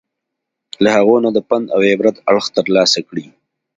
له 0.83 0.89
هغو 0.97 1.15
نه 1.25 1.29
د 1.35 1.37
پند 1.49 1.65
او 1.75 1.79
عبرت 1.91 2.15
اړخ 2.29 2.45
ترلاسه 2.57 2.99
کړي. 3.09 3.25